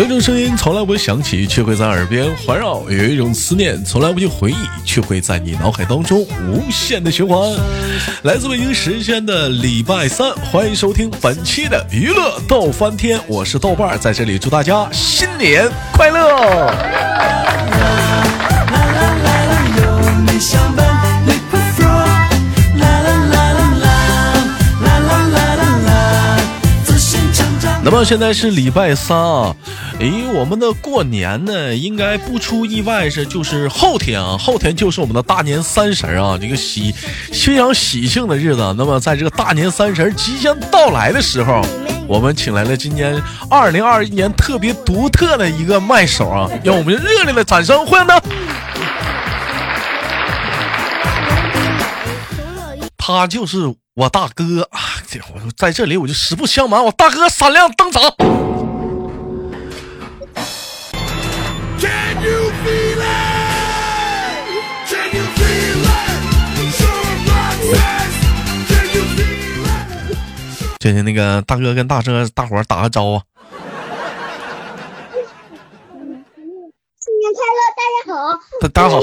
[0.00, 7.38] 有一种声音从来不会响起，却会在耳边环绕；有一种思念从来不去回忆，却会在你脑海当中无限的循环。
[8.22, 16.74] 来自北京时间的礼拜三，欢迎收听本期的娱乐逗翻天，我是豆瓣，在这里祝大家新年快乐。
[27.82, 29.56] 那么现在是礼拜三啊，
[30.00, 36.90] 诶，我们的过年呢，应该不出意外是就是后天啊，后天就是我们的大年三十啊，这个喜
[37.34, 38.74] 非常喜庆的日子。
[38.78, 41.60] 那么在这个大年三十即将到来的时候，
[42.08, 48.22] 我们请来了今年二零二一年特别独特的一个麦手啊，让我们热烈的掌声欢迎他。
[52.96, 54.80] 他就是我大哥啊！
[55.06, 58.00] 这我在这里我就实不相瞒，我大哥闪亮登场。
[70.80, 73.20] 谢谢那个大哥跟大车大伙打个招呼。
[76.98, 78.40] 新年快乐，大家好。
[78.62, 78.96] 大大家好。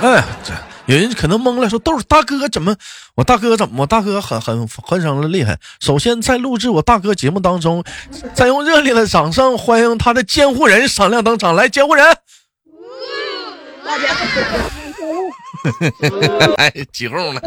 [0.00, 0.54] 哎，这。
[0.86, 2.74] 有人可能懵了，说豆大哥怎么？
[3.14, 3.82] 我大哥怎么？
[3.82, 5.58] 我大哥很很很生的厉害。
[5.80, 7.84] 首先在录制我大哥节目当中，
[8.32, 11.54] 再用热烈的掌声欢迎他的监护人闪亮登场。
[11.54, 12.16] 来，监护人。
[16.56, 17.42] 大起哄了。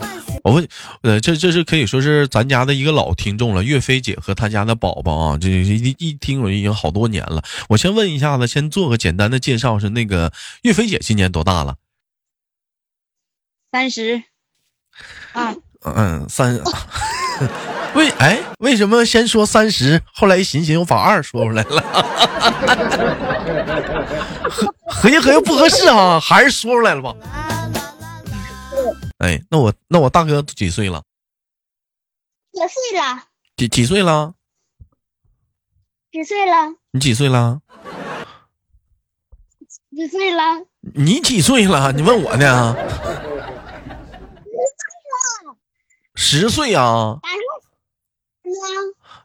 [0.42, 0.66] 我问，
[1.02, 7.42] 呃，这这是可以说是咱家的一个老听众了，岳飞姐和她家的宝宝啊，这一一听我已经好多年了。
[7.68, 10.32] 我先问一下子，先做个简单的介绍，是那个
[10.62, 11.76] 岳飞姐今年多大了？
[13.70, 14.22] 三十。
[15.32, 15.54] 啊。
[15.82, 16.60] 嗯，三。
[17.94, 21.80] 为哎，为什么先说三十，后来一寻思又把二说出来了？
[24.48, 27.14] 合合计合计不合适啊，还是说出来了吧。
[29.20, 31.02] 哎，那我那我大哥几岁了？
[32.52, 33.24] 几岁了？
[33.54, 34.34] 几几岁了？
[36.10, 36.74] 几岁了？
[36.92, 37.60] 你几岁了？
[39.94, 40.64] 几岁了？
[40.80, 41.92] 你几岁了？
[41.92, 42.74] 你问我呢？
[46.14, 47.20] 十岁啊！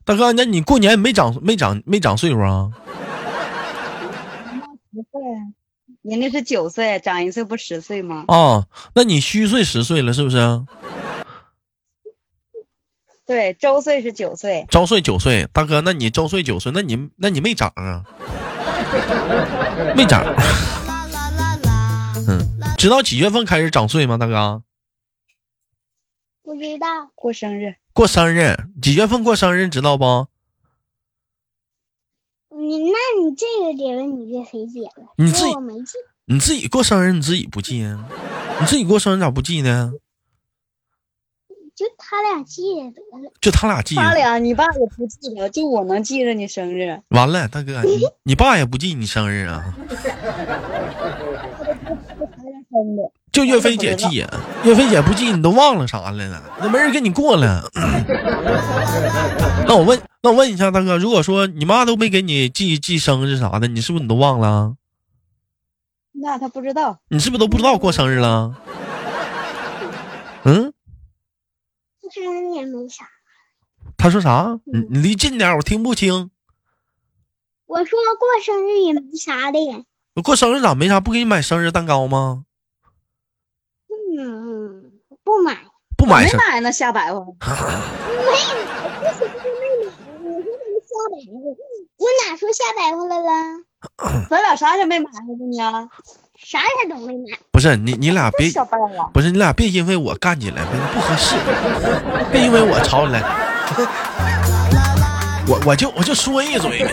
[0.04, 2.70] 大哥，那你过年没长没长没长岁数啊？
[4.92, 5.22] 十岁。
[6.08, 8.26] 你那是九岁，长一岁不十岁吗？
[8.28, 10.38] 哦，那你虚岁十岁了，是不是？
[13.26, 14.68] 对，周岁是九岁。
[14.70, 18.06] 周岁九岁，大哥，那你周岁九岁，那你那你没长啊？
[19.96, 20.24] 没长。
[22.28, 22.38] 嗯，
[22.78, 24.62] 知道几月份开始长岁吗，大哥？
[26.44, 27.10] 不知道。
[27.16, 27.74] 过生日。
[27.94, 29.70] 过生日，几月份过生日？
[29.70, 30.28] 知道不？
[32.68, 38.08] 你那你这个得问你岳飞姐了，你自己我没记，你自己过生日你自己不记啊？
[38.60, 39.94] 你自己过生日咋不记呢？
[41.76, 43.96] 就他俩记得得了，就他俩记。
[43.96, 47.02] 他俩你爸也不记得，就我能记着你生日。
[47.10, 49.76] 完了，大哥，你 你爸也不记你生日啊？
[53.36, 54.30] 就岳飞姐记呀，
[54.64, 56.42] 岳飞姐不记你都忘了啥了呢？
[56.58, 57.70] 那没人跟你过了。
[59.68, 64.78] 那我问，那我问一下大哥，如果说你妈都没给你记记生日啥的，你是不是你都忘了？
[66.14, 68.56] 那他不知道，你是不是都不知道过生日了？
[70.46, 70.72] 嗯？
[72.14, 73.06] 生日也没啥。
[73.98, 74.58] 他说啥？
[74.64, 76.32] 你你离近点，我听不清。
[77.66, 79.60] 我说过生日也没啥的。
[80.24, 81.02] 过生日咋没啥？
[81.02, 82.45] 不给你买生日蛋糕吗？
[84.18, 84.92] 嗯，
[85.24, 85.58] 不买，
[85.98, 87.20] 不买，没买呢，瞎白话。
[87.20, 91.36] 没，我说没买，我说怎么瞎白话？
[91.98, 93.28] 我哪说瞎白话来了？
[94.30, 95.90] 咱俩啥也没买呢，
[96.38, 97.38] 啥也都没买。
[97.52, 98.50] 不是你，你俩别，
[99.14, 100.64] 不是你俩别因为我干起来，
[100.94, 101.36] 不合适，
[102.32, 103.22] 别因为我吵起来。
[105.48, 106.88] 我我就我就说一嘴，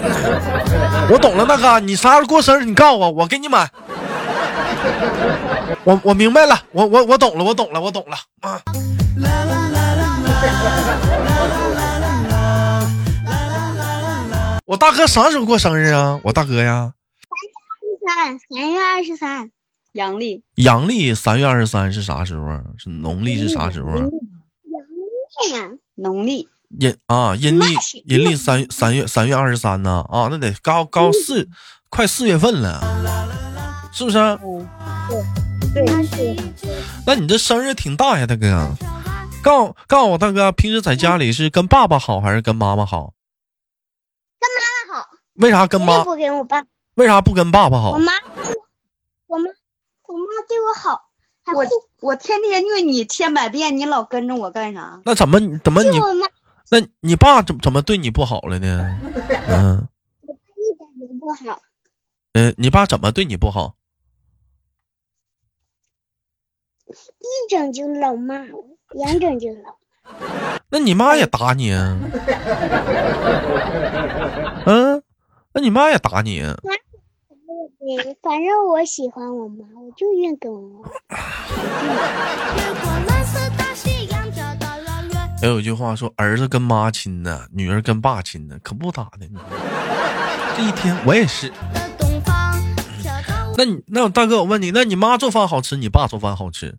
[1.11, 2.65] 我懂了，大哥，你啥时候过生日？
[2.65, 3.71] 你告诉我，我给你买。
[5.85, 8.61] 我我明白了，我我我懂了，我懂了，我懂了啊！
[14.67, 16.19] 我大哥啥时候过生日啊？
[16.23, 16.93] 我大哥呀，
[18.07, 19.51] 三月二十三，三月二十三，
[19.93, 20.43] 阳历。
[20.57, 22.47] 阳历三月二十三是啥时候？
[22.79, 23.91] 是农历是啥时候？
[23.97, 24.13] 阳历
[25.55, 26.49] 呀，农历。
[26.79, 27.65] 阴啊，阴历
[28.07, 30.03] 阴历三三月三月二十三呢？
[30.09, 31.47] 啊，那得高高四，
[31.91, 32.81] 快四月份了，
[33.93, 34.17] 是不是？
[34.19, 34.39] 对
[35.75, 36.37] 对。
[37.07, 38.75] 那你这生日挺大呀，大哥。
[39.43, 43.13] 告告诉我大哥，平时在家里是跟爸爸好还是跟妈妈好？
[44.39, 46.05] 跟妈妈好为啥跟妈？
[46.05, 46.63] 不跟我爸。
[46.95, 47.93] 为啥不跟爸爸好？
[47.93, 48.13] 我妈，
[49.27, 49.45] 我妈，
[50.07, 51.09] 我妈对我好。
[51.57, 51.67] 我
[52.01, 55.01] 我天天虐你千百遍，你老跟着我干啥？
[55.05, 55.99] 那怎么怎么你？
[56.71, 59.01] 那你爸怎怎么对你不好了呢？
[59.49, 59.89] 嗯，
[60.23, 60.27] 一
[60.79, 61.61] 点都不好。
[62.35, 63.75] 嗯，你爸怎么对你不好？
[66.93, 69.77] 一整就老骂我，两整就老。
[70.71, 71.99] 那你妈也打你啊？
[74.67, 75.03] 嗯，
[75.53, 76.43] 那你妈也打你？
[78.23, 80.89] 反正我喜欢我妈，我就愿跟我妈。
[85.41, 89.29] 还有一句话说：“儿子跟妈亲呢，女儿跟爸亲呢，可不咋的。”
[90.57, 91.53] 这一天我也是。
[93.57, 96.77] 那你那大哥，我问你，那你妈做饭好吃，你爸做饭好吃？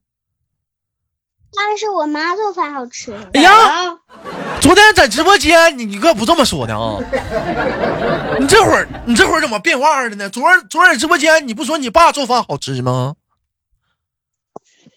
[1.56, 3.14] 当然是我妈做饭好吃。
[3.36, 4.00] 哎呀，
[4.60, 6.98] 昨天在直播间，你你哥不这么说的啊！
[8.40, 10.28] 你这会儿你这会儿怎么变化了呢？
[10.32, 13.14] 昨儿昨儿在直播间你不说你爸做饭好吃吗？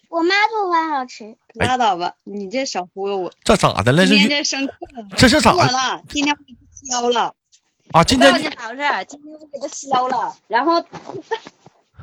[0.09, 1.37] 我妈做饭好吃。
[1.53, 3.31] 拉倒吧，你这少忽悠我。
[3.43, 4.07] 这咋的了？
[4.07, 5.07] 今天这生气了。
[5.15, 6.01] 这是咋了？
[6.09, 6.59] 今天我给他
[7.01, 7.35] 削了。
[7.91, 8.33] 啊，今天。
[8.33, 8.57] 今天
[9.39, 10.83] 我给他削了，然后。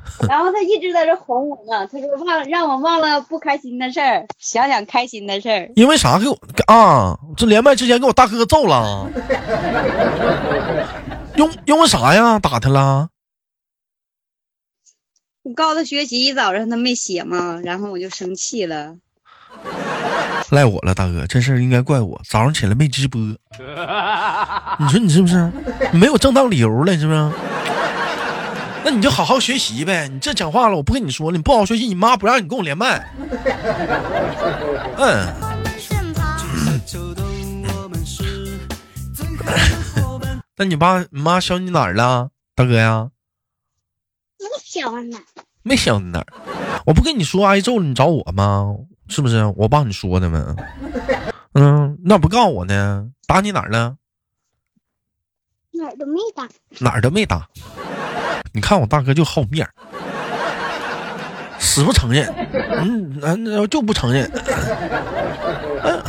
[0.29, 5.71] 然后他一直在这哄我呢，他说忘让我忘了不开心的事儿，想想开心的事儿。
[5.77, 7.19] 因为啥给我啊？
[7.37, 9.09] 这连麦之前给我大哥揍了，
[11.37, 12.39] 用用啥呀？
[12.39, 13.09] 打他了？
[15.43, 18.97] 我告诉他学习一，早上他没写嘛，然后我就生气了。
[20.50, 23.21] 赖我了，大哥，这事儿应该怪我，早上起来没直播。
[23.21, 25.50] 你说你是不是？
[25.93, 27.31] 没有正当理由了，是不是？
[28.85, 30.07] 那你就好好学习呗！
[30.09, 33.11] 你这讲话了，我不跟你说了，你不好好学习，你妈不让你跟我连麦。
[34.99, 35.35] 嗯。
[40.57, 43.11] 那你爸、你妈想你哪儿了，大哥呀？
[44.39, 45.25] 没削哪儿？
[45.63, 46.27] 没想你哪儿？
[46.85, 48.77] 我不跟你说挨揍了，你找我吗？
[49.09, 49.45] 是不是？
[49.57, 50.55] 我帮你说的吗？
[51.55, 53.09] 嗯，那不告诉我呢？
[53.27, 53.97] 打你哪儿了？
[55.73, 56.49] 哪儿都没打。
[56.79, 57.49] 哪儿都没打。
[58.55, 59.69] 你看我大哥就好面，
[61.59, 62.33] 死不承认，
[62.79, 64.31] 嗯，那就不承认，
[65.83, 66.01] 嗯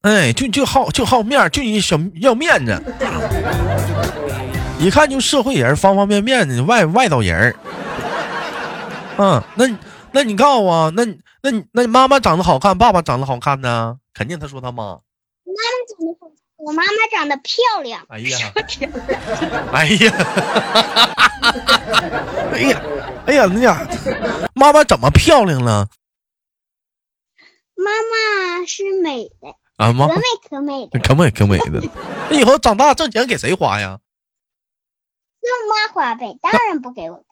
[0.00, 2.82] 哎，就就好就好面就你小要面子，
[4.78, 7.54] 一看就社会人，方方面面的外外道人，
[9.18, 9.66] 嗯，那
[10.12, 11.04] 那你告诉我，那
[11.42, 13.98] 那那妈妈长得好看，爸爸长得好看呢？
[14.14, 16.30] 肯定他说他妈，妈妈长得好。
[16.62, 18.04] 我妈妈长得漂亮。
[18.08, 18.52] 哎呀！
[19.72, 20.12] 哎呀！
[22.52, 22.82] 哎呀！
[23.26, 23.46] 哎呀！
[23.52, 23.86] 那呀，
[24.54, 25.88] 妈妈怎么漂亮了？
[27.76, 30.06] 妈妈是美的啊，可美
[30.48, 31.80] 可美的，可美可美的。
[32.30, 33.98] 那以后长大挣钱给谁花呀？
[35.40, 37.24] 让妈花呗，当然不给我爸。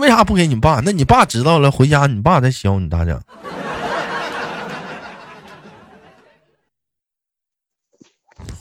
[0.00, 0.80] 为啥不给你爸？
[0.84, 3.22] 那你爸知道了，回家你爸再削你咋整？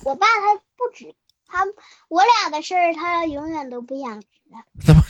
[0.03, 1.13] 我爸他不止
[1.46, 1.63] 他
[2.10, 4.58] 我俩的事儿，他永远都不想知道。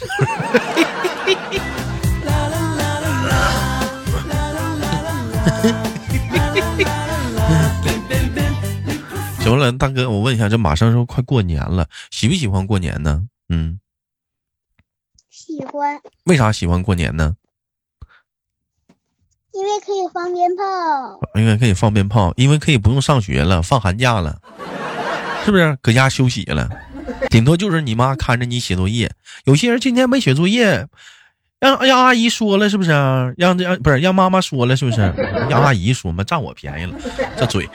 [9.40, 13.28] 行了，大哥，我问一下，这马上说快过年了，喜不喜欢过年呢？
[13.50, 13.80] 嗯，
[15.30, 16.00] 喜欢。
[16.26, 17.36] 为啥喜欢过年呢？
[19.54, 21.20] 因为可以放鞭炮。
[21.36, 24.40] 因为可以放鞭炮，因为可以不用上学了，放寒假了。
[25.44, 26.70] 是不是搁家休息了？
[27.30, 29.12] 顶多就是你妈看着你写作业。
[29.46, 30.88] 有些人今天没写作业，
[31.60, 32.92] 让让阿姨说了，是不是？
[32.92, 35.02] 让让不是让妈妈说了，是不是？
[35.50, 36.96] 让阿姨说嘛，占我便宜了，
[37.36, 37.68] 这嘴，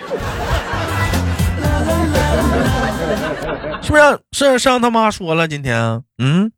[3.82, 4.20] 是不是？
[4.32, 6.52] 是是让他妈说了，今天，嗯，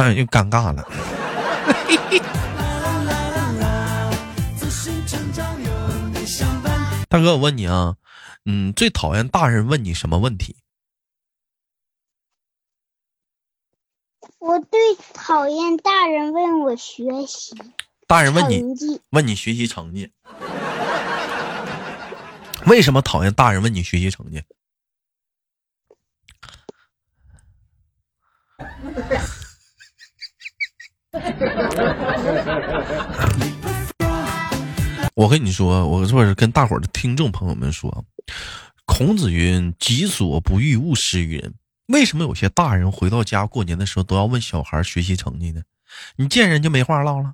[0.00, 0.82] 哎，又尴尬了。
[7.10, 7.96] 大哥，我问你啊，
[8.46, 10.56] 嗯，最讨厌大人问你什么问题？
[14.38, 17.54] 我最讨厌大人问我学习。
[18.06, 18.62] 大人问你
[19.10, 20.10] 问你学习成绩？
[22.64, 24.42] 为什么讨厌大人问你学习成绩？
[35.14, 38.04] 我跟你说，我这是跟大伙儿的听众朋友们说，
[38.86, 41.54] 孔子云：“己所不欲，勿施于人。”
[41.88, 45.62] 为什么有些大人回到家过年的时候都要问小孩学习成绩呢？
[46.14, 47.32] 你见人就没话唠了，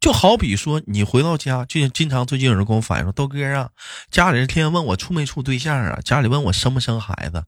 [0.00, 3.70] 就好比说你回到家，就经常最近有人跟我反映说，豆哥啊，
[4.10, 7.44] 家里人天天问我处没处对象啊，家里问我生不生孩子，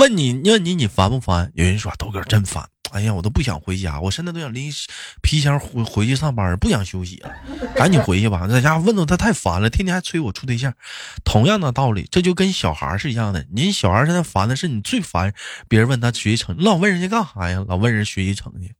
[0.00, 1.52] 问你问你你烦不烦？
[1.54, 2.68] 有人说豆哥真烦。
[2.92, 4.72] 哎呀，我都不想回家，我现在都想拎
[5.22, 7.30] 皮箱回回去上班，不想休息了，
[7.74, 8.46] 赶紧回去吧。
[8.46, 10.72] 在家问到他太烦了，天天还催我处对象。
[11.24, 13.44] 同样的道理，这就跟小孩是一样的。
[13.52, 15.32] 您小孩现在烦的是你最烦
[15.68, 17.64] 别人问他学习成，你老问人家干啥呀？
[17.68, 18.72] 老问人学习成绩，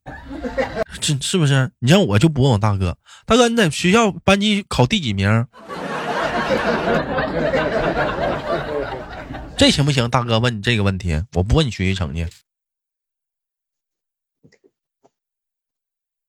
[0.99, 1.71] 这是不是？
[1.79, 5.45] 你像我就不问我大哥，大哥你在学校班级考第几名？
[9.57, 10.09] 这行不行？
[10.09, 12.25] 大哥问你这个问题，我不问你学习成绩。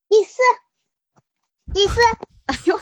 [0.09, 0.43] 第四，
[1.73, 2.01] 第四，
[2.47, 2.81] 哎呦，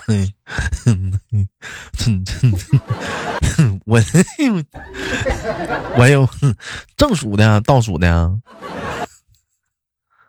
[3.85, 4.01] 我
[5.99, 6.29] 我有
[6.97, 8.09] 正数的，倒数的，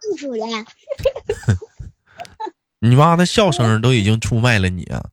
[0.01, 0.41] 正数的。
[2.79, 5.03] 你妈的笑声都已经出卖了你啊！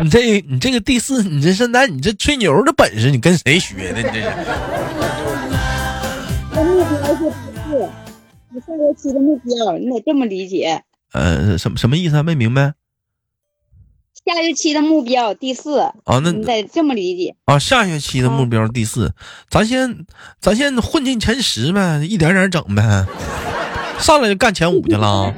[0.00, 3.98] 你这你这个第四，你这现在你这吹牛的本事，你跟谁学的？
[4.02, 4.30] 你这是？
[8.50, 10.84] 你下学期的目标，你得这么理解。
[11.12, 12.22] 呃，什么什么意思啊？
[12.22, 12.74] 没明白。
[14.24, 17.58] 下学期的目标第四啊，那你得这么理解啊。
[17.58, 19.12] 下学期的目标第四，
[19.50, 20.06] 咱先
[20.40, 23.06] 咱先混进前十呗，一点点整呗。
[23.98, 25.34] 上来就干前五去了。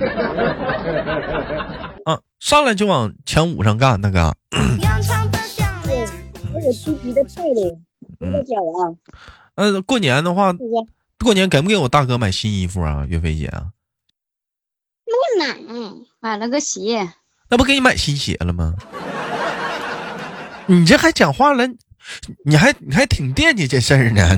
[2.05, 4.35] 啊，上来就往前五上干，大哥。
[4.51, 6.07] 对，
[6.53, 7.81] 我有积极的态度，
[8.19, 8.95] 不要讲啊。
[9.55, 10.53] 嗯，过年的话。
[11.19, 13.67] 过年给不给我大哥买新衣服啊，岳飞姐啊？
[15.07, 15.57] 没买，
[16.21, 17.09] 买了个鞋。
[17.49, 18.75] 那不给你买新鞋了吗？
[20.67, 21.67] 你这还讲话了？
[22.45, 24.37] 你还你还挺惦记这事儿呢？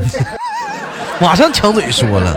[1.21, 2.35] 马上抢嘴说了，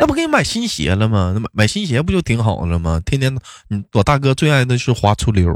[0.00, 1.32] 那不给你买新鞋了吗？
[1.34, 3.00] 那买买新鞋不就挺好了吗？
[3.04, 3.36] 天天，
[3.68, 5.54] 你我大哥最爱的是滑出溜，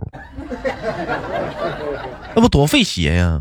[2.34, 3.40] 那不多费鞋呀？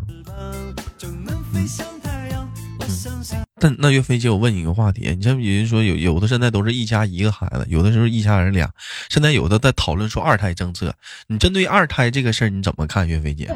[3.59, 8.71] 但那岳飞姐，我问你一个话题，你像有人说有有的现在都是一家一个孩子，有的时候一家人俩，
[9.09, 10.93] 现在有的在讨论说二胎政策，
[11.27, 13.07] 你针对二胎这个事儿你怎么看？
[13.07, 13.47] 岳飞姐，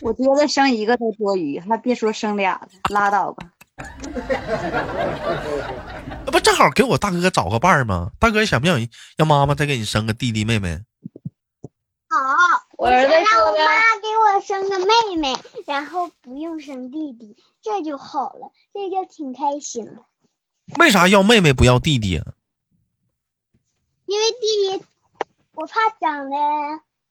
[0.00, 3.52] 我觉得生一个都多余，还别说生俩了，拉倒吧。
[6.24, 8.10] 那不正好给我大哥找个伴儿吗？
[8.18, 8.84] 大哥想不想
[9.16, 10.80] 让妈妈再给你生个弟弟妹妹？
[12.08, 12.18] 好，
[12.82, 15.36] 我儿子让我妈给我生个妹妹，
[15.66, 20.04] 然后不用生弟弟，这就好了，这就挺开心了。
[20.80, 22.34] 为啥要妹妹不要弟弟啊？
[24.06, 24.84] 因为弟弟
[25.52, 26.36] 我怕长得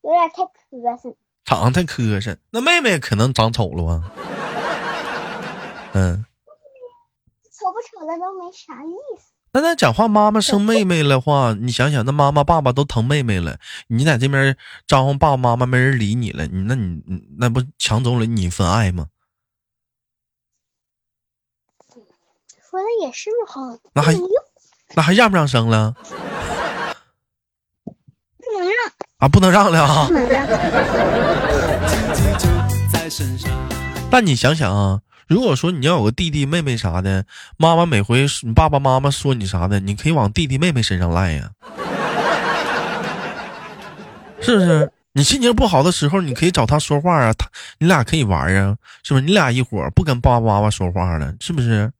[0.02, 1.14] 有点太磕碜。
[1.46, 4.12] 长得太磕碜，那妹妹可能长丑了吧？
[5.94, 6.26] 嗯，
[7.50, 9.31] 丑不丑的都没啥意思。
[9.54, 14.56] 那那讲话，妈妈生妹妹的话，你想想，那妈妈爸爸都疼妹妹了，你在这边
[14.86, 17.02] 招呼爸爸妈妈，没人理你了，你那你
[17.38, 19.08] 那不抢走了你一份爱吗？
[22.70, 24.14] 说的也是哈，那还
[24.94, 25.94] 那还让不让生了？
[28.38, 28.74] 不能让
[29.18, 30.08] 啊，不能让了啊！
[34.10, 35.02] 但你想想啊。
[35.32, 37.24] 如果说你要有个弟弟妹妹啥的，
[37.56, 41.50] 妈妈每回你爸爸妈妈说你啥的，你可以往弟弟妹妹身上赖呀，
[44.42, 44.92] 是不是？
[45.14, 47.48] 你心情不好的时候，你可以找他说话啊，他
[47.78, 49.24] 你俩可以玩啊，是不是？
[49.24, 51.90] 你俩一伙不跟爸爸妈妈说话了，是不是？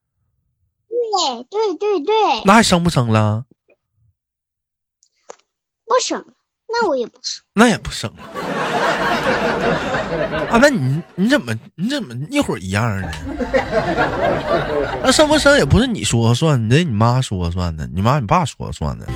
[0.88, 2.14] 对对对对。
[2.44, 3.46] 那还生不生了？
[5.86, 6.22] 不生。
[6.68, 8.10] 那我也不生，那也不生
[10.52, 10.59] 啊！
[10.61, 13.11] 那你你怎么你怎么一会儿一样呢？
[15.02, 19.06] 那生不生也不是你说了算，你得你妈说了算的，你妈你爸说了算的。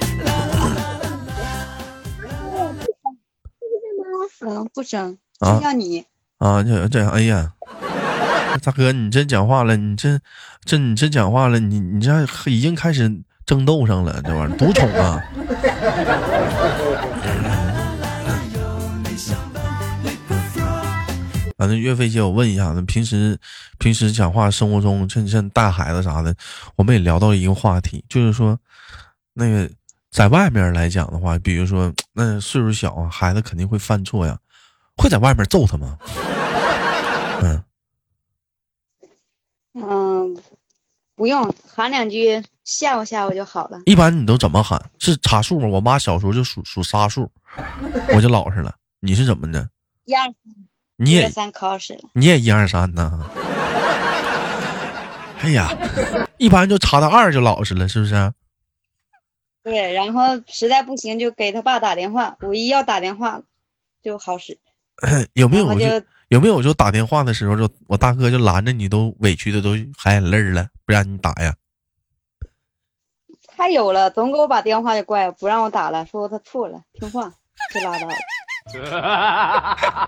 [4.40, 6.04] 嗯，不生啊，要你
[6.38, 6.62] 啊！
[6.62, 7.52] 这这哎呀，
[8.62, 10.18] 大哥，你这讲话了，你这
[10.64, 13.10] 这你这讲话了，你你这已经开始
[13.44, 15.22] 争斗上了，这玩意儿独宠啊！
[21.56, 23.38] 反正岳飞姐，我问一下，那平时
[23.78, 26.34] 平时讲话，生活中像像带孩子啥的，
[26.76, 28.58] 我们也聊到一个话题，就是说，
[29.32, 29.70] 那个
[30.10, 34.38] 在外面来讲的话，比如说那岁数小啊，孩子肯定会犯错呀，
[34.96, 35.98] 会在外面揍他吗？
[37.42, 37.62] 嗯
[39.74, 40.36] 嗯，
[41.14, 43.80] 不用喊两句吓唬吓唬就好了。
[43.84, 44.90] 一般你都怎么喊？
[44.98, 45.68] 是查数吗？
[45.68, 47.30] 我妈小时候就数数仨数，
[48.14, 48.74] 我就老实了。
[49.00, 49.68] 你是怎么的？
[50.06, 50.26] 一二
[50.96, 53.28] 你也三考试了，你也一二三呢？
[55.40, 55.68] 哎呀，
[56.38, 58.32] 一般就查到二就老实了，是不是？
[59.62, 63.42] 对，然后实在不行就给他爸打电话，五一要打电话
[64.02, 64.58] 就好使。
[65.34, 71.54] 有没有然后就就有没有就打电话的时候，就我大哥就拦着你，都委屈的都含眼泪了，不让你打呀？
[73.46, 77.30] 太有了，总给我把电话就挂了，不让我打了，说他错了，听话
[77.74, 78.14] 就拉倒了。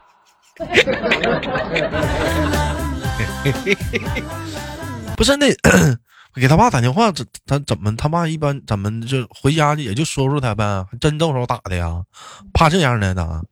[5.17, 5.49] 不是那
[6.35, 12.05] 给他爸打电话，怎他怎么他爸一般怎么就回家也就说说他呗，还真动手打的呀？
[12.53, 13.43] 怕这样的呢？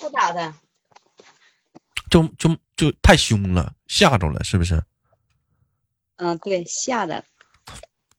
[0.00, 0.52] 不打的，
[2.10, 4.82] 就就就太凶了，吓着了，是不是？
[6.16, 7.24] 嗯，对，吓的。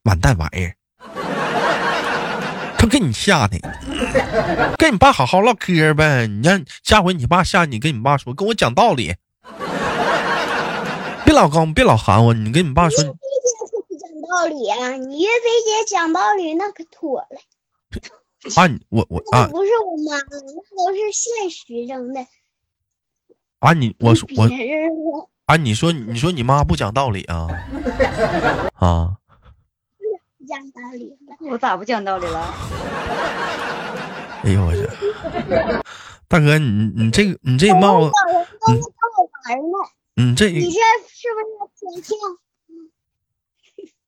[0.03, 0.75] 完蛋玩意儿，
[2.81, 3.59] 他给你吓的，
[4.75, 6.25] 跟你爸好好唠嗑呗。
[6.25, 9.13] 你让下回你爸吓你，跟你爸说，跟我讲道理，
[11.23, 14.93] 别老高，别老喊我，你跟你爸说，岳飞姐可不讲道理啊！
[14.93, 17.37] 你岳飞姐讲道理那可妥了，
[18.55, 22.25] 啊，你我我啊不是我妈，那都是现实中的。
[23.59, 27.47] 啊你我说我啊你说你说你妈不讲道理啊
[28.73, 29.17] 啊。
[30.51, 32.53] 不讲道理了，我咋不讲道理了？
[34.43, 34.85] 哎呦我去，
[36.27, 38.81] 大哥，你你这个你这帽子，老人都跟
[39.17, 39.63] 我玩呢。
[40.15, 41.39] 你这你这是不
[42.03, 42.11] 是？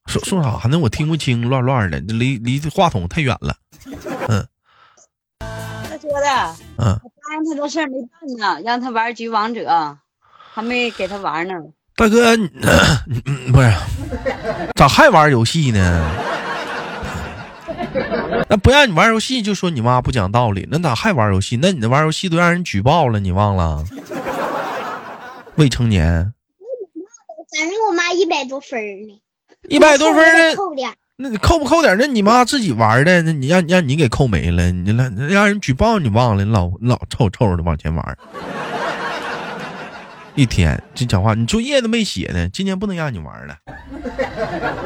[0.06, 0.78] 说说啥呢？
[0.80, 3.56] 我听不清，乱乱的，离离话筒太远了。
[4.28, 4.46] 嗯
[5.40, 9.98] 他说的，嗯，我答应他的事儿没办呢，让他玩局王者，
[10.52, 11.56] 还没给他玩呢。
[11.96, 12.36] 大哥，
[13.54, 13.74] 不是
[14.76, 16.12] 咋还玩游戏呢？
[18.50, 21.58] 那不让你玩游戏，就说你妈不讲道理，那咋还玩游戏？
[21.62, 23.84] 那你那玩游戏都让人举报了，你忘了？
[25.56, 26.34] 未成年，
[27.56, 29.22] 反正我妈一百多分呢，
[29.70, 30.92] 一百多分儿呢，扣点。
[31.16, 31.96] 那你扣不扣点？
[32.00, 38.18] 那你妈自己玩的，那你让让你给扣没了，你让让人举报你忘了，你老老臭臭的往前玩儿，
[40.36, 43.58] 一天这讲话，你作业都没写呢，今天不能让你玩了，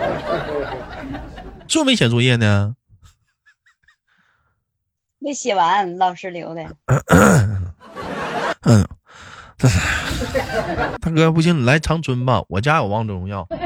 [1.68, 2.76] 做没写作业呢？
[5.20, 6.64] 没写完，老师留的。
[8.64, 8.86] 嗯，
[11.02, 13.48] 大哥不行，你来长春吧，我家有王者荣耀。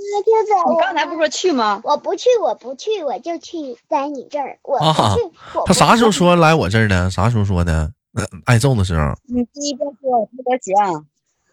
[0.00, 1.80] 你刚才不说去吗？
[1.84, 4.58] 我不去，我不去，我就去在你这儿。
[4.62, 5.22] 我啊不去，
[5.58, 6.10] 我他啥时候？
[6.10, 7.10] 说来我这儿的？
[7.10, 7.92] 啥时候说的？
[8.14, 9.14] 呃 挨揍的时候。
[9.28, 10.74] 你第一个说不得行，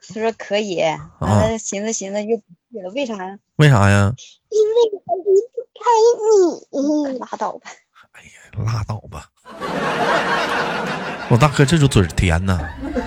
[0.08, 0.82] 他说可以，
[1.20, 3.38] 完了寻思寻思又不去了，为啥呀？
[3.58, 4.14] 为啥呀？
[4.50, 7.20] 因为我离不开你。
[7.20, 7.70] 拉倒吧。
[8.14, 8.30] 哎呀
[8.66, 9.30] 拉倒吧！
[11.30, 12.58] 我大哥这就嘴甜呐，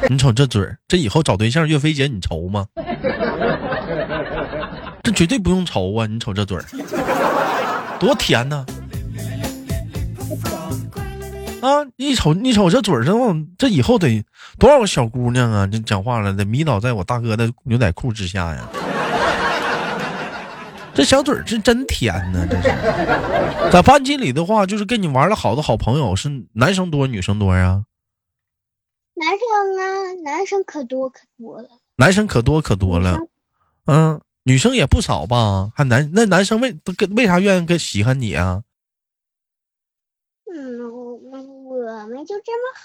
[0.08, 2.66] 你瞅这嘴儿，这以后找对象，岳飞姐你愁吗？
[5.10, 6.06] 这绝对不用愁啊！
[6.06, 6.64] 你瞅这嘴儿，
[7.98, 8.64] 多甜呐！
[11.60, 13.04] 啊，一瞅你瞅这嘴儿，
[13.58, 14.24] 这以后得
[14.56, 15.66] 多少个小姑娘啊？
[15.66, 18.68] 这讲话了，得迷倒在我大哥的牛仔裤之下呀！
[20.94, 22.68] 这小嘴儿是真甜呐，这是。
[23.72, 27.82] 在班级里的话，就是跟你玩的好的好朋友是男生多女生多呀？
[29.14, 29.40] 男生
[29.76, 31.68] 啊，男生可多可多了。
[31.96, 33.18] 男生可多可多了，
[33.86, 35.70] 嗯，女生也不少吧？
[35.76, 38.64] 还男那男生为都跟为啥愿意跟喜欢你啊？
[40.52, 42.80] 嗯，我我们就这么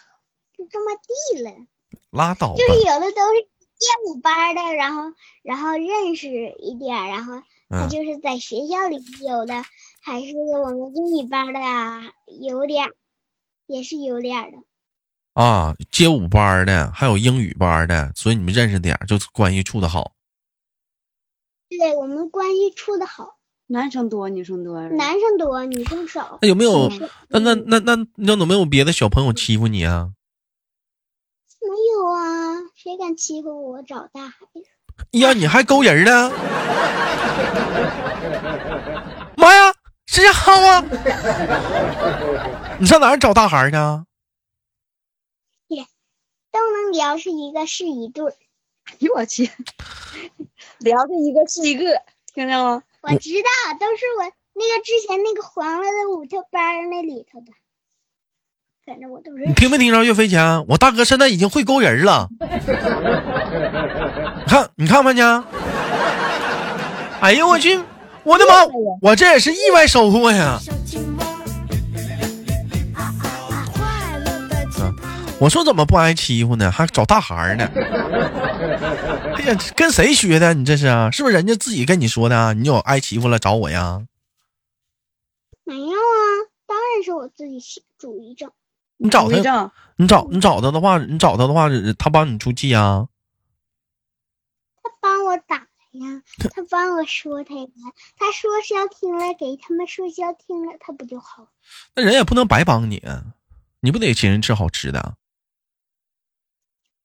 [0.56, 0.95] 就这么
[1.34, 1.49] 地了。
[2.12, 2.56] 拉倒吧！
[2.56, 3.41] 就是有的都是
[3.80, 6.28] 街舞班的，然后然后认识
[6.60, 9.63] 一点，然后他嗯就是在学校里有的，
[10.04, 12.86] 还是我们英语班的啊，有点，
[13.65, 14.60] 也是有点的。
[15.34, 20.12] 啊，街舞班的，还有英语班的，所以你们认识点，就关系处的好。
[21.69, 24.82] 对我们关系处的好，男生多，女生多。
[24.89, 26.39] 男生多，女生少。
[26.41, 26.88] 那有没有？
[26.89, 30.12] 嗯那那那那那有没有别的小朋友欺负你啊？
[31.62, 32.62] 没有啊？
[32.75, 35.19] 谁敢欺负我找大孩子？
[35.19, 36.30] 呀，你还勾人呢？
[39.36, 39.73] 妈呀，
[40.06, 40.86] 是这样吗？
[42.80, 44.06] 你上哪儿找大孩儿去啊？
[46.56, 48.34] 都能聊是一个是一对儿。
[48.88, 49.50] 哎呦我去，
[50.80, 51.86] 聊着一个是一个，
[52.34, 52.84] 听着吗？
[53.02, 57.48] 我知道，都是我那个之前那个黄了的舞跳班那里头的，
[58.86, 60.65] 反正我都是你听没听着岳飞强？
[60.69, 62.30] 我大哥现在已经会勾人了。
[62.39, 62.48] 你
[64.48, 65.43] 看，你看没见？
[67.21, 67.80] 哎呦我去！
[68.24, 68.54] 我的妈！
[69.02, 70.58] 我这也是意外收获呀！
[75.39, 76.71] 我说怎么不挨欺负呢？
[76.71, 77.65] 还找大孩儿呢？
[79.36, 80.54] 哎呀，跟谁学的？
[80.54, 81.12] 你这是啊？
[81.12, 82.54] 是不是人家自己跟你说的啊？
[82.54, 84.06] 你有挨欺负了找我呀？
[85.63, 88.50] 没有啊，当然是我自己写主意整。
[88.98, 91.67] 你找他，你找你找他的话，你找他的话，
[92.00, 93.08] 他帮你出气啊？
[94.82, 96.21] 他帮我打他呀，
[96.56, 97.67] 他帮我说他呀，
[98.17, 101.50] 他说是要听了，给他们说是要听了，他不就好了？
[101.93, 103.26] 那人也不能白帮你啊，
[103.82, 105.15] 你不得请人吃好吃的啊，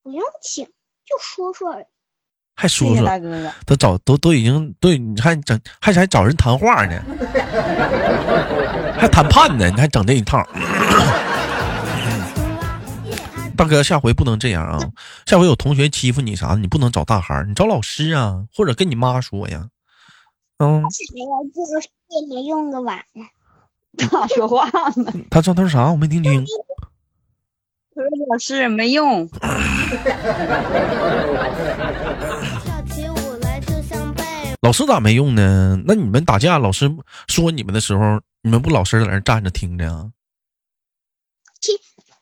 [0.02, 1.84] 不用请，就说说而已。
[1.84, 1.90] 谢谢
[2.56, 3.52] 还说说大哥哥。
[3.66, 7.02] 都找都都已经对，你还整还还找人谈话呢，
[8.98, 10.46] 还谈判呢，你还整这一套。
[13.56, 14.78] 大哥，下回不能这样啊！
[15.26, 19.68] 下回有同学欺负你啥的，你不能找大孩儿，你找老师啊，或者跟你妈说呀。
[20.58, 21.30] 嗯，谁呀？
[21.54, 23.24] 就是也没用个碗呢。
[24.08, 24.64] 咋说话
[24.96, 25.12] 呢？
[25.30, 25.90] 他说他说啥？
[25.90, 26.42] 我没听清。
[28.02, 29.48] 他说老师没用，跳
[32.88, 34.24] 起舞来就像被
[34.62, 35.78] 老师咋没用呢？
[35.84, 36.90] 那你们打架，老师
[37.28, 40.08] 说你们的时候，你们不老实在那站着听着啊？
[41.60, 41.76] 听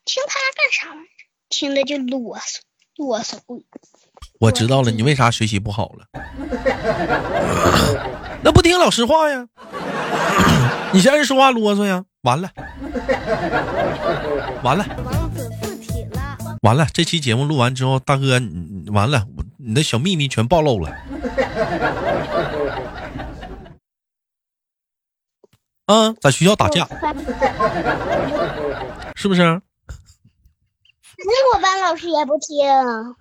[0.05, 1.07] 听他干啥玩意儿？
[1.49, 2.59] 听着就啰嗦
[2.97, 3.38] 啰嗦。
[4.41, 6.07] 我知道了，你为啥学习不好了？
[8.43, 9.47] 那不听老师话呀？
[10.93, 12.05] 你嫌人说话啰嗦呀？
[12.23, 12.51] 完了，
[14.64, 14.85] 完了。
[16.62, 16.87] 完了！
[16.92, 18.49] 这期节目录完之后，大哥，你
[18.85, 19.27] 你完了，
[19.59, 20.90] 你的小秘密全暴露了。
[25.87, 26.87] 啊，在学校打架
[29.16, 29.61] 是不是？
[31.21, 32.64] 那我班老师也不听。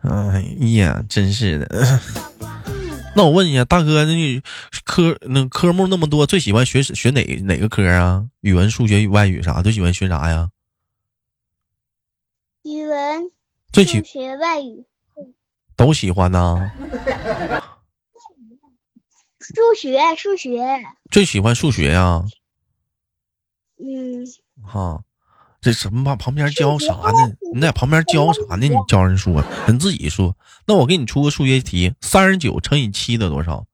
[0.03, 0.41] 哎
[0.75, 1.67] 呀，真是的。
[3.15, 4.41] 那我问一下，大哥，那你
[4.83, 8.25] 科那科目那么多，最喜欢学学哪哪个科啊？
[8.41, 9.61] 语文、数学、外语啥？
[9.63, 10.49] 最喜欢学啥呀？
[12.67, 13.31] 语文、
[13.71, 14.85] 最喜数学、外语、
[15.77, 16.69] 都喜欢呐？
[19.39, 20.59] 数学、数学。
[21.09, 22.25] 最喜欢数学呀？
[23.79, 24.25] 嗯，
[24.61, 25.01] 哈，
[25.61, 26.17] 这什么吧？
[26.17, 27.37] 旁边教啥呢？
[27.53, 28.67] 你在旁边教啥呢？
[28.67, 30.35] 你教人说，人自己说。
[30.65, 33.65] 那我给你出个数学题：三十九乘以七得多少？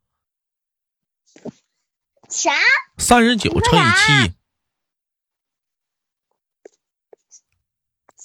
[2.29, 2.51] 啥？
[2.99, 3.83] 三十九乘以
[4.27, 4.33] 七，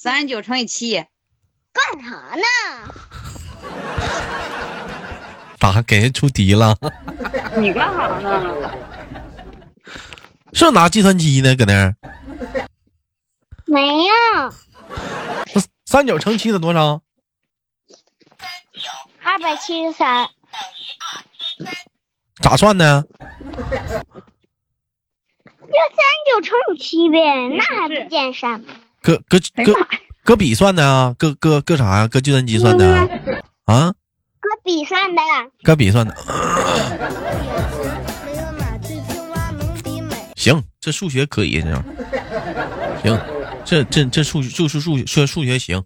[0.00, 0.94] 三十九乘以七，
[1.72, 2.44] 干啥呢？
[5.58, 6.78] 咋给人出题了？
[7.58, 8.70] 你干啥呢？
[10.52, 11.56] 是拿计算机呢？
[11.56, 11.96] 搁那儿？
[13.66, 14.14] 没有。
[15.52, 17.02] 那三九乘七得多少？
[19.24, 20.30] 二百七十三。
[22.40, 23.02] 咋算的？
[23.02, 23.34] 就
[25.90, 25.98] 三
[26.30, 28.76] 九乘以七呗，那还不见山吗？
[29.02, 29.74] 搁搁搁
[30.24, 31.14] 搁笔算的啊？
[31.18, 32.08] 搁搁搁啥呀？
[32.08, 33.08] 搁计算机算的啊？
[33.66, 33.94] 啊？
[34.40, 35.22] 搁笔算的。
[35.62, 36.14] 搁笔算的。
[40.36, 41.84] 行，这数学可以这样。
[43.02, 43.20] 行，
[43.64, 45.82] 这这这数就是数学数学行。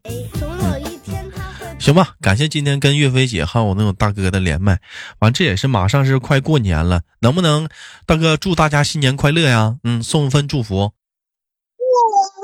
[1.78, 4.78] 行吧，感谢今天跟岳飞姐还有我那种大哥的连麦，
[5.18, 7.68] 完这也是马上是快过年了，能不能
[8.06, 9.76] 大哥祝大家新年快乐呀？
[9.82, 10.92] 嗯，送份祝福。
[11.88, 12.41] 祝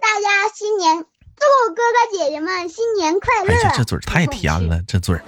[0.00, 1.04] 大家新年，祝
[1.74, 3.52] 哥哥姐姐们新年快乐。
[3.52, 5.22] 哎呀，这嘴儿太甜了，这嘴儿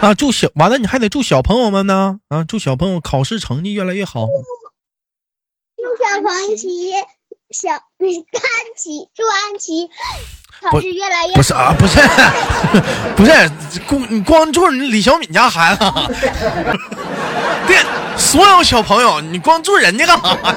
[0.00, 0.14] 啊！
[0.14, 2.44] 祝小完了，你还得祝小朋友们呢啊！
[2.44, 4.26] 祝小朋友考试成绩越来越好。
[5.76, 6.92] 祝小黄旗、
[7.50, 7.80] 小安
[8.76, 9.90] 琪，祝安琪
[10.60, 11.98] 考试越来越不是啊，不是，
[13.16, 15.84] 不是，光你光祝你李小敏家孩子，
[17.66, 17.82] 对，
[18.16, 20.50] 所有小朋友，你光祝人家干嘛呀？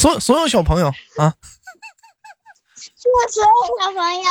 [0.00, 0.86] 所所有小朋友
[1.18, 1.34] 啊，
[2.96, 4.24] 祝所有小朋友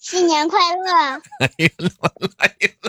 [0.00, 1.20] 新年快乐。
[1.40, 1.68] 哎呀，
[2.38, 2.48] 来
[2.84, 2.88] 了，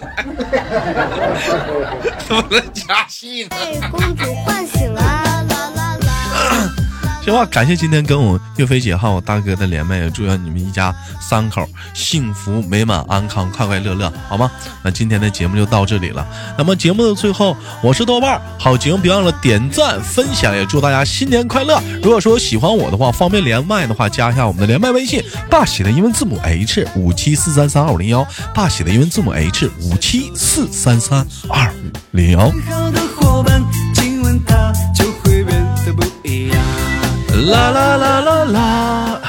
[2.26, 3.50] 怎么能加戏呢？
[3.50, 5.59] 被公主唤醒了。
[7.52, 14.52] 感谢今天跟我岳飞姐还有我大哥的连麦，也祝愿你们一家三口幸福美满、安康、快快乐乐，好吗？
[14.84, 16.26] 那今天的节目就到这里了。
[16.58, 21.82] 那么节目的最后，我是豆瓣，好节目别忘了点赞分享，也祝大家新年快乐。
[22.04, 32.52] 如果说喜欢我的话，方便连麦的话，加一下我们的连麦微信，大写的英文字母 H 五七四三三二五零幺，大写的英文字母 H 五七四三三二五零幺。
[37.46, 39.29] 啦啦啦啦啦。